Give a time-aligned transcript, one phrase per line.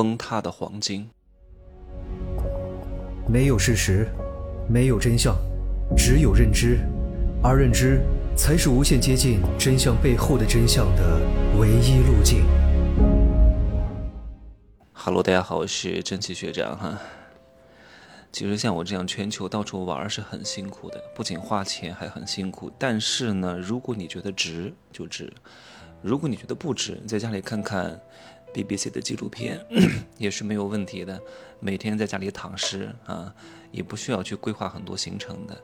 [0.00, 1.10] 崩塌的黄金。
[3.28, 4.08] 没有事实，
[4.66, 5.36] 没有真相，
[5.94, 6.78] 只有认知，
[7.42, 8.00] 而认知
[8.34, 11.20] 才是无限接近真相背后的真相的
[11.58, 12.46] 唯一路径。
[14.94, 16.98] Hello，大家好，我是蒸汽学长哈。
[18.32, 22.72] 其实像我这样全球到处玩是很辛苦的，不仅花钱还很辛苦。
[22.78, 25.26] 但是呢，如果你觉得值就值；
[26.00, 28.00] 如果你觉得不值，在家里看看。
[28.52, 29.64] BBC 的纪录片
[30.18, 31.20] 也是没有问题的，
[31.58, 33.34] 每天在家里躺尸啊，
[33.70, 35.56] 也不需要去规划很多行程的，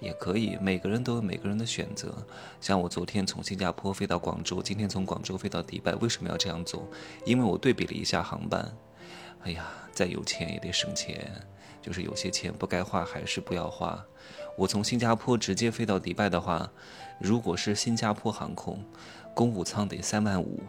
[0.00, 0.56] 也可以。
[0.60, 2.14] 每个人都有每个人的选择。
[2.60, 6.88] 像我昨天从新加坡飞到广州，今天从广州飞到迪拜，为什么要这样做？
[7.24, 8.76] 因为我对比了一下航班。
[9.42, 11.30] 哎呀，再有钱也得省钱，
[11.82, 14.02] 就是有些钱不该花还是不要花。
[14.56, 16.70] 我从新加坡直接飞到迪拜的话，
[17.18, 18.82] 如果是新加坡航空，
[19.34, 20.62] 公务舱得三万五。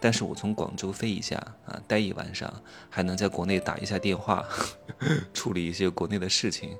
[0.00, 1.36] 但是我从广州飞一下
[1.66, 2.50] 啊，待一晚上，
[2.88, 4.42] 还能在国内打一下电话，
[5.34, 6.74] 处理一些国内的事情，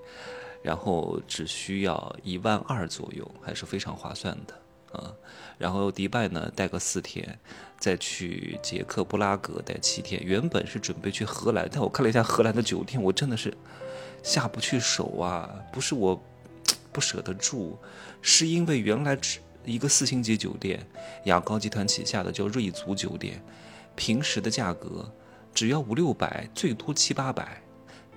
[0.62, 5.12] 然后只需要一万二左右，还是非常划算的啊。
[5.58, 7.38] 然后迪拜呢，待个四天，
[7.78, 10.22] 再去捷克布拉格待七天。
[10.24, 13.54] 原本是准备去荷兰，但我看了一下荷兰的酒店，我真的是
[14.22, 15.54] 下不去手啊。
[15.70, 16.18] 不是我
[16.90, 17.76] 不舍得住，
[18.22, 19.40] 是因为原来只。
[19.70, 20.84] 一个四星级酒店，
[21.24, 23.42] 雅高集团旗下的叫瑞足酒店，
[23.94, 25.10] 平时的价格
[25.54, 27.62] 只要五六百，最多七八百，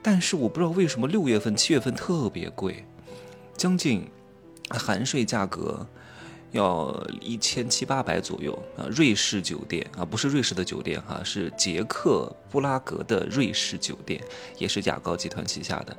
[0.02, 2.84] 但是我不知道为什么六月份、七月份特别贵，
[3.56, 4.10] 将近
[4.70, 5.88] 含税价格。
[6.54, 14.24] 要一千七八百左右啊，瑞士酒店啊，不是瑞士的酒店哈，是捷克布拉格的瑞士酒店，
[14.58, 15.98] 也是雅高集团旗下的。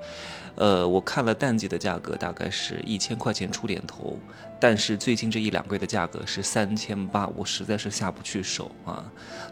[0.55, 4.16] 呃，我看了淡季的价格，大概是一千块钱出点头，
[4.61, 9.05] 但是最近这一两个月的价格是三千八，我实在是下不去手啊。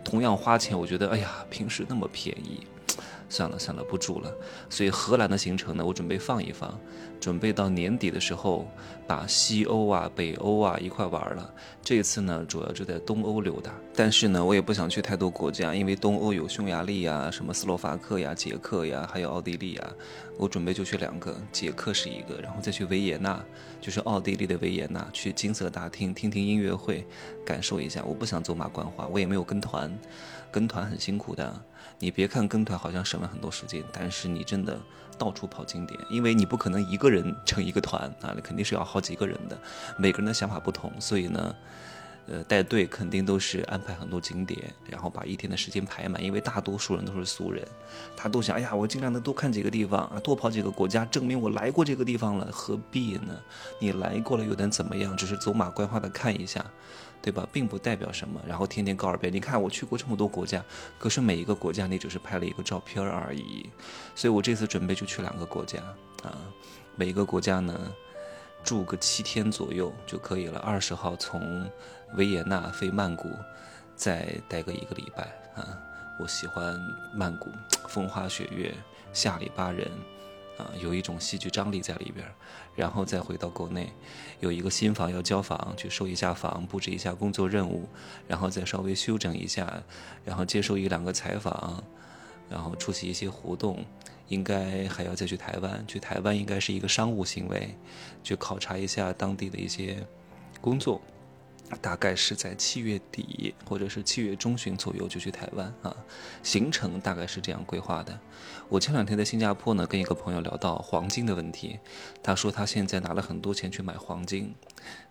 [0.04, 2.64] 同样花钱，我觉得哎呀，平时那么便宜。
[3.32, 4.30] 算了算了，不住了。
[4.68, 6.78] 所以荷兰的行程呢，我准备放一放，
[7.18, 8.68] 准备到年底的时候
[9.06, 11.50] 把西欧啊、北欧啊一块玩了。
[11.82, 13.72] 这次呢，主要就在东欧溜达。
[13.94, 19.88] 但是呢，我也不想去太多国家，因为东欧有匈牙利呀、什么斯洛伐克呀、捷克呀，还有奥地利呀。
[20.36, 23.42] 我准备就去两个，捷克是一个，然后再去维也纳，
[23.80, 27.06] 就是奥地利的维也纳，去金色大厅听听音乐会，
[27.46, 28.04] 感受一下。
[28.04, 29.90] 我不想走马观花，我也没有跟团，
[30.50, 31.62] 跟团很辛苦的。
[31.98, 34.78] 你别看跟团好像省了很多时间，但是你真的
[35.18, 39.56] 到处跑景点，因为你不可能一个人成一个团啊，你肯定是要好几个人的，
[39.96, 41.54] 每个人的想法不同，所以呢，
[42.26, 47.66] 呃，带队肯定都是安排很多景点，然后把一天的时间排满，因为大多数人都是俗人，
[48.16, 53.38] 他都想，哎呀，我尽量的多看几个地方啊，多跑几个国家，证明我来过这个地方了，何必呢？
[53.78, 55.16] 你来过了又能怎么样？
[55.16, 56.64] 只是走马观花的看一下。
[57.24, 58.40] 对吧，并不代表什么。
[58.44, 60.60] 然后天天告二遍，你看我去过这么多国家，
[60.98, 63.70] 可是每一个国家你只是拍了一个照片而已。
[64.16, 65.78] 所以我这次准备就去两个国家
[66.24, 66.36] 啊，
[66.96, 67.92] 每一个国家呢
[68.62, 70.58] 住个七天左右就可以了。
[70.60, 71.68] 二十号从
[72.14, 73.30] 维也纳飞曼谷，
[73.96, 75.24] 再待个一个礼拜
[75.54, 75.78] 啊。
[76.18, 76.78] 我喜欢
[77.14, 77.50] 曼谷，
[77.88, 78.74] 风花雪月，
[79.12, 79.90] 下里巴人。
[80.58, 82.26] 啊，有一种戏剧张力在里边，
[82.76, 83.90] 然后再回到国内，
[84.38, 87.88] 有一个新房要交房，去收一下房，布置一下工作任务，
[88.28, 89.82] 然后再稍微休整一下，
[90.26, 91.82] 然后接受一两个采访，
[92.50, 93.82] 然后出席一些活动，
[94.28, 97.74] 应该还要再去台湾，去台湾应该是一个商务行为，
[98.22, 100.04] 去考察一下当地的一些
[100.60, 101.00] 工作。
[101.80, 105.96] 大概是在七月底或者是七月中旬左右就去台湾啊，
[106.42, 108.18] 行程大概是这样规划的。
[108.68, 111.78] 我前两天在新加坡呢，跟一个朋友聊到黄金的问题，
[112.22, 114.54] 他说他现在拿了很多钱去买黄金，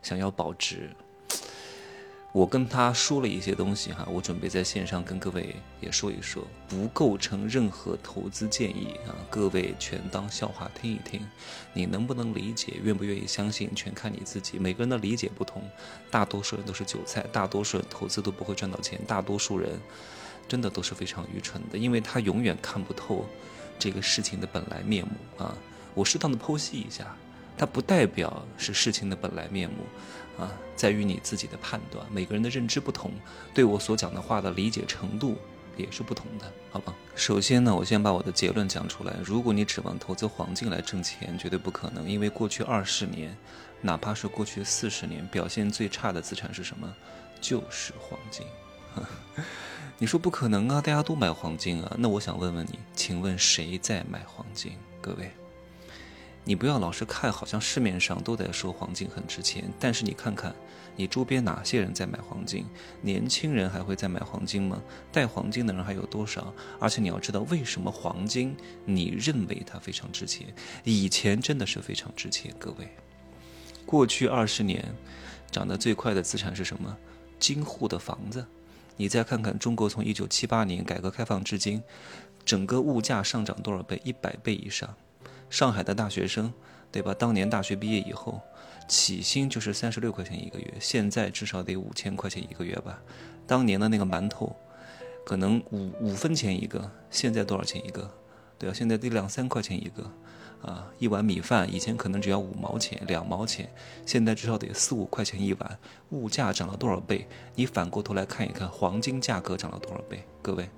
[0.03, 0.91] 想要保值。
[2.33, 11.19] 我跟他说了一些东西哈，我准备在线上跟各位也说一说，不构成任何投资建议啊，各位全当笑话听一听。
[11.73, 14.57] 你能不能理解，愿不愿意相信，全看你自己。
[14.57, 15.61] 每个人的理解不同，
[16.09, 19.77] 大多数人都是韭菜，大多数人投资都不会赚到钱，大多数人
[20.47, 23.25] 真的都是非常愚蠢的，因为他永远看不透
[23.77, 25.53] 这个事情的本来面目啊。
[25.93, 27.13] 我适当的剖析一下，
[27.61, 29.85] 它不代表是事情的本来面目。
[30.39, 33.11] 啊，在于你自己的判断，每个人的认知不同，
[33.53, 35.37] 对我所讲的话的理解程度
[35.77, 36.95] 也是不同的，好吧？
[37.15, 39.15] 首先呢，我先把我的结论讲出来。
[39.23, 43.37] 如果你指望投资黄金来挣钱，绝对不可能，因为过去二十年，
[43.81, 46.91] 哪怕是过去四十年，表现最差的资产是什么？
[47.39, 48.43] 就是黄金。
[49.99, 54.71] 你说不可能啊，大家都买黄金啊，那我想问问你，请问谁在买黄金？
[54.99, 55.29] 各位，
[56.43, 60.53] 你不要老是看，好像市面上都在说黄金很值钱，但是你看看，
[60.95, 62.65] 你周边哪些人在买黄金？
[63.01, 64.81] 年轻人还会在买黄金吗？
[65.11, 66.51] 戴黄金的人还有多少？
[66.79, 70.51] 而且你要知道，为什么黄金你认为它非常值钱？
[70.83, 72.89] 以前真的是非常值钱，各位。
[73.85, 74.83] 过去二十年，
[75.51, 76.97] 涨得最快的资产是什么？
[77.39, 78.43] 京沪的房子。
[78.97, 81.81] 你再看看中国从一九七八年改革开放至今，
[82.43, 84.01] 整个物价上涨多少倍？
[84.03, 84.91] 一百倍以上。
[85.51, 86.51] 上海的大学生，
[86.91, 87.13] 对吧？
[87.13, 88.41] 当年大学毕业以后，
[88.87, 92.97] 起薪就是三十六块钱一个月，现在至少得五千块钱一个月吧？
[93.45, 94.55] 当年的那个馒头，
[95.25, 98.09] 可能五五分钱一个，现在多少钱一个？
[98.57, 100.09] 对啊，现在得两三块钱一个，
[100.61, 103.69] 啊，一碗米饭以前可能只要五毛钱、两毛钱，
[104.05, 105.79] 现在至少得四五块钱一碗。
[106.11, 107.27] 物价涨了多少倍？
[107.55, 110.23] 你反过头来看一看，黄金价格涨了多少倍？
[110.41, 110.69] 各位，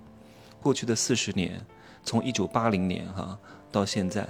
[0.60, 1.64] 过去的四十年，
[2.04, 3.38] 从一九八零年哈
[3.72, 4.28] 到现在。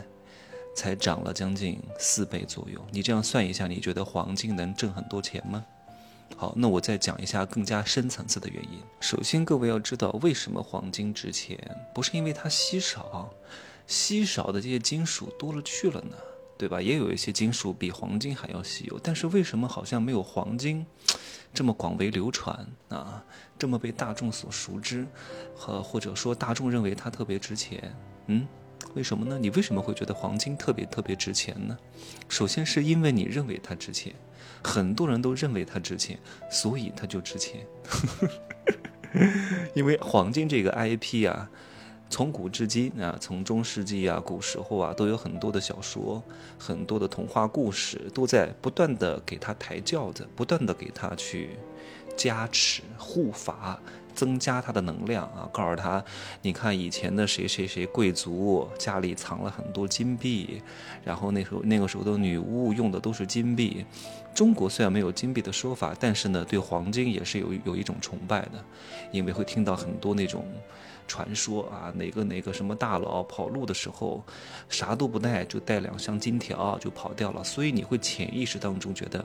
[0.75, 5.63] 才涨了将近四倍左右，你这样算一下，你觉得黄金能挣很多钱吗？
[6.35, 8.79] 好，那我再讲一下更加深层次的原因。
[8.99, 11.57] 首先，各位要知道为什么黄金值钱，
[11.93, 13.29] 不是因为它稀少，
[13.85, 16.15] 稀少的这些金属多了去了呢，
[16.57, 16.81] 对吧？
[16.81, 20.83] 也有一些金属比黄金还要稀有，但是为什么好像没有黄金
[21.53, 23.23] 这么广为流传啊，
[23.59, 25.05] 这么被大众所熟知，
[25.55, 27.95] 和或者说大众认为它特别值钱？
[28.25, 28.47] 嗯？
[28.95, 29.39] 为什么呢？
[29.39, 31.77] 你为什么会觉得黄金特别特别值钱呢？
[32.29, 34.13] 首先是因为你认为它值钱，
[34.63, 36.17] 很多人都认为它值钱，
[36.49, 37.65] 所以它就值钱。
[39.73, 41.49] 因为黄金这个 IP 啊，
[42.09, 46.21] 从古至今啊，从中世纪啊、古时候啊，都有很多的小说、
[46.57, 51.57] 很多的童话故事，都在不断的给它抬轿子，不断的给它去
[52.15, 53.79] 加持护法。
[54.13, 55.49] 增加他的能量啊！
[55.51, 56.03] 告诉他，
[56.41, 60.61] 你看以前的谁谁谁贵族家里藏了很多金币，
[61.03, 63.85] 然后那时候那个时候的女巫用的都是金币。
[64.33, 68.63] 中国虽然没有金币的说法，但是呢，对黄金也是有有一种崇拜的，
[69.11, 70.45] 因为会听到很多那种
[71.07, 74.23] 传说啊，哪个哪个什么大佬跑路的时候，
[74.69, 79.23] 啥都不带，就带两箱金条就跑掉了，所以你会潜意识当中觉得。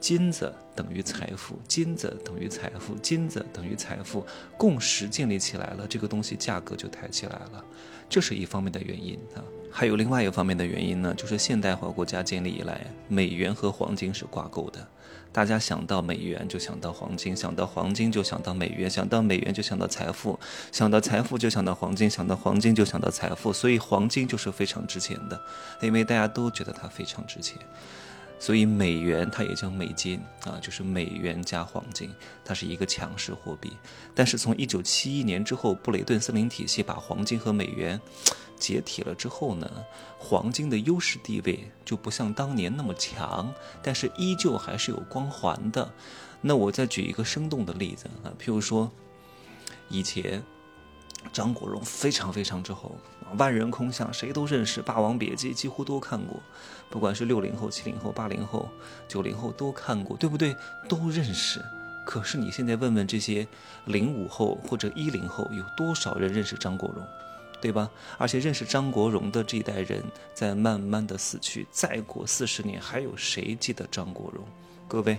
[0.00, 4.26] 金子等于财富，金子等于财富，金子等于财富，
[4.56, 7.64] 共识建立起来了，这个东西价格就抬起来了，
[8.08, 9.44] 这是一方面的原因啊。
[9.70, 14.84] 还有另外一个方面的原因呢，就是现代化国家建立以来，美元和黄金是挂钩的，
[15.30, 20.36] 大家想到美元就想到黄金，想到黄金就想到美元，想到美元就想到财富，
[20.72, 25.40] 想到财富就想到黄金，想到黄金就想到财富，所以黄金就是非常值钱的，
[25.82, 27.58] 因为大家都觉得它非常值钱。
[28.40, 32.10] 所以美元它也叫美金啊，就是美元加黄金，
[32.44, 33.70] 它是一个强势货币。
[34.14, 38.00] 但是从一九七一年之后，布雷顿森林体系把黄金和美元
[38.58, 39.70] 解体了之后呢，
[40.18, 43.52] 黄金的优势地位就不像当年那么强，
[43.82, 45.92] 但是依旧还是有光环的。
[46.40, 48.90] 那我再举一个生动的例子啊，譬如说
[49.90, 50.42] 以前。
[51.32, 52.90] 张国荣非常非常之红，
[53.36, 56.42] 万人空巷，谁都认识，《霸王别姬》几乎都看过，
[56.88, 58.68] 不管是六零后、七零后、八零后、
[59.06, 60.56] 九零后都看过，对不对？
[60.88, 61.60] 都认识。
[62.04, 63.46] 可是你现在问问这些
[63.84, 67.06] 零五后或者一零后，有多少人认识张国荣，
[67.60, 67.88] 对吧？
[68.18, 70.02] 而且认识张国荣的这一代人
[70.34, 74.44] 在慢慢的死去，再过四十年，还有谁记得张国荣？
[74.88, 75.18] 各位。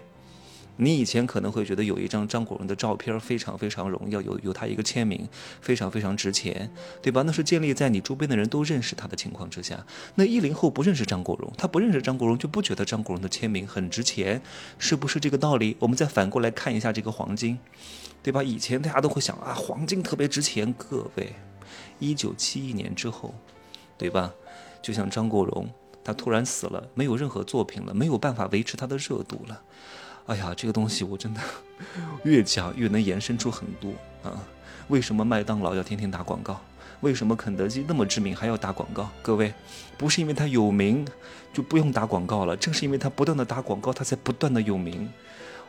[0.78, 5.28] 你以前可能会觉得有一张张国荣的照片非常非常荣耀，有有他一个签名
[5.62, 6.72] 非常非常值钱，
[7.02, 7.22] 对吧？
[7.24, 9.86] 那是建立在你周边的人都认识他的情况之下。
[10.16, 14.42] 那一零后不认识张国荣，他不认识张国荣就不觉得张国荣的签名很值钱，
[14.80, 15.76] 是不是这个道理？
[15.80, 17.60] 我们再反过来看一下这个黄金，
[18.24, 18.42] 对吧？
[18.42, 20.74] 以前大家都会想啊，黄金特别值钱。
[20.74, 21.36] 各位，
[22.00, 23.36] 一九七一年之后，
[23.98, 24.34] 对吧？
[24.82, 25.70] 就像张国荣，
[26.04, 29.62] 他突然死了，没有任何作品了，没有办法维持他的热度了。
[30.28, 31.42] 哎呀，这个东西我真的
[32.24, 33.92] 越讲越能延伸出很多
[34.24, 34.40] 啊！
[34.88, 36.60] 为什么麦当劳要天天打广告？
[37.02, 39.10] 为什么肯德基那么知名还要打广告？
[39.22, 39.54] 各位，
[39.98, 41.06] 不是因为它有名
[41.52, 45.10] 就不用打广告了，正是因为它不断的打广告，它才不断的有名。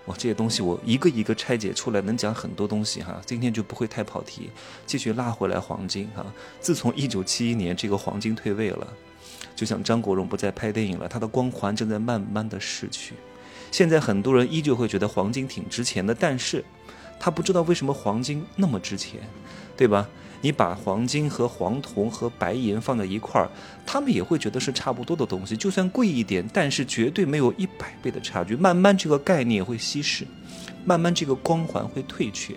[0.06, 3.20] 哇，这些东西我一个一个拆解出来，能讲很多东西哈。
[3.24, 4.50] 今天就不会太跑题，
[4.84, 6.26] 继续拉回来黄金哈。
[6.60, 8.86] 自从一九七一年这个黄金退位了，
[9.56, 13.14] 就像张国荣不再拍电影了，他的光环正在慢慢的逝去。
[13.72, 16.64] 现在很多人依旧会觉得黄金挺值钱的，但是，
[17.18, 19.18] 他不知道为什么黄金那么值钱，
[19.76, 20.08] 对吧？
[20.42, 23.48] 你把黄金和黄铜和白银放在一块儿，
[23.86, 28.54] 他们也会觉得是差不多的东西，就算贵一点，但是绝对没有一百倍的差距。
[28.56, 30.26] 慢慢这个概念会稀释，
[30.84, 32.54] 慢慢这个光环会退却。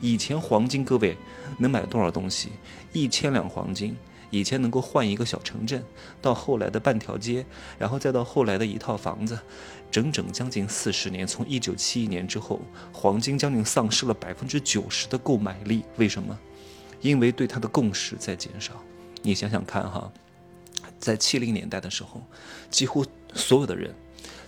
[0.00, 1.16] 以前黄金各位
[1.58, 2.50] 能买多少东西？
[2.92, 3.96] 一千两黄金，
[4.30, 5.84] 以前能够换一个小城镇，
[6.20, 7.44] 到后来的半条街，
[7.78, 9.38] 然后再到后来的一套房子，
[9.90, 12.60] 整整将近四十年，从一九七一年之后，
[12.92, 15.82] 黄金将近丧失了百分之九十的购买力。
[15.96, 16.38] 为什么？
[17.00, 18.72] 因为对它的共识在减少。
[19.22, 20.10] 你想想看哈，
[20.98, 22.22] 在七零年代的时候，
[22.70, 23.94] 几乎所有的人。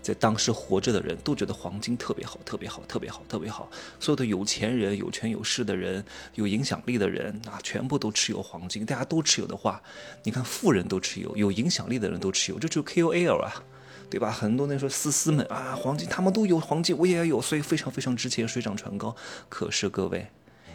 [0.02, 3.71] 在当时活着的人都觉得黄金特别好，特别好，特别好，特别好。
[4.00, 6.02] 所有的有钱人、有权有势的人、
[6.37, 8.85] 有影响力的人啊，全部都持有黄金。
[8.87, 9.80] 大家都持有的话，
[10.23, 13.62] 你看富人都持有，有影响力的人都持有，这就是 KOL 啊，
[14.09, 14.30] 对吧？
[14.30, 19.14] 很多那时候丝丝们啊，黄金他们都有黄金，我也要有，所以非常非常值钱，水涨船高。
[19.50, 20.26] 可是各位，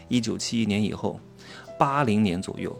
[0.08, 1.20] 一九七一年以后，
[1.80, 2.80] 八零年左右，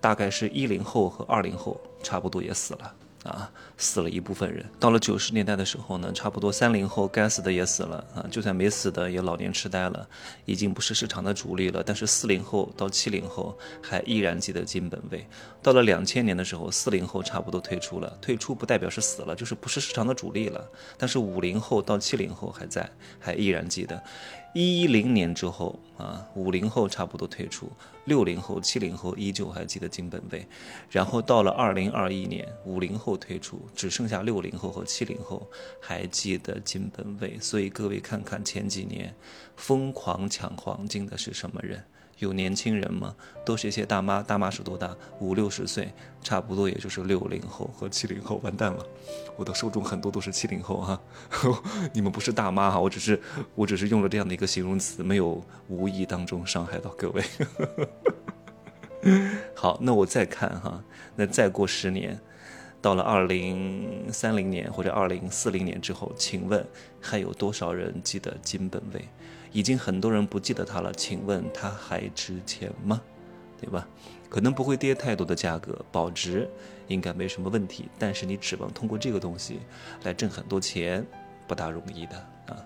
[0.00, 2.94] 大概是一零后和二零后差不多也死了。
[3.26, 4.64] 啊，死了一部分人。
[4.78, 10.08] 到了九十年代的时候呢，差不多三零后该死的也死了啊，就算没死的也老年痴呆了，
[10.44, 11.82] 已经不是市场的主力了。
[11.84, 15.26] 但是四零后到七零后还依然记得金本位。
[15.62, 20.64] 到了两千年的时候，四零后差不多退出了，退出不代表是死了，就是不是市场的主力了。
[20.96, 24.02] 但是五零后到七零后还在，还依然记得。
[24.54, 27.70] 一零年之后啊，五零后差不多退出，
[28.06, 30.46] 六零后、七零后依旧还记得金本位，
[30.88, 35.48] 然后到了二零二一年，五零后退出，只剩下六零后和七零后
[35.80, 37.38] 还记得金本位。
[37.40, 39.14] 所以各位看看前几年
[39.56, 41.82] 疯狂抢黄金的是什么人？
[42.18, 43.14] 有年轻人吗？
[43.44, 44.96] 都是一些大妈，大妈是多大？
[45.20, 45.92] 五六十岁，
[46.22, 48.36] 差不多也就是六零后和七零后。
[48.36, 48.86] 完蛋了，
[49.36, 50.98] 我的受众很多都是七零后哈，
[51.92, 53.20] 你们不是大妈哈，我只是
[53.54, 57.22] 我只是用了这样的一个形容词，没有无意当中伤害到各位。
[59.54, 60.82] 好，那我再看哈，
[61.16, 62.18] 那再过十年，
[62.86, 66.64] 到了二零三零年或者二零四零年之后，请问
[67.00, 69.04] 还有多少人记得金本位？
[69.50, 73.02] 已经很多人不记得它了，请问它还值钱吗？
[73.60, 73.88] 对吧？
[74.28, 76.48] 可能不会跌太多的价格，保值
[76.86, 77.88] 应该没什么问题。
[77.98, 79.58] 但是你指望通过这个东西
[80.04, 81.04] 来挣很多钱，
[81.48, 82.56] 不大容易的啊。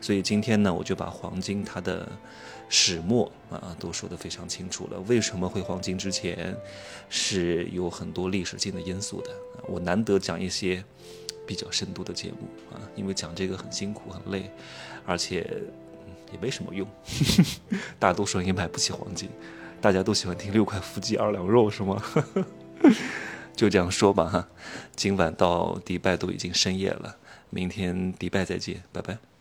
[0.00, 2.08] 所以今天呢，我就把黄金它的
[2.68, 5.00] 始末啊都说得非常清楚了。
[5.06, 6.56] 为什么会黄金值钱，
[7.08, 9.30] 是有很多历史性的因素的。
[9.66, 10.84] 我难得讲一些
[11.46, 14.50] 比较深度的节目啊，因为讲这个很辛苦很累，
[15.06, 15.62] 而且。
[16.32, 16.84] 也没什么用，
[18.00, 19.30] 大多数人也买不起黄金，
[19.80, 22.02] 大家都喜欢听六块腹肌二两肉是吗？
[23.54, 24.48] 就这样说吧哈，
[24.96, 27.16] 今晚到迪拜都已经深夜了，
[27.50, 29.35] 明天迪拜再见，拜拜。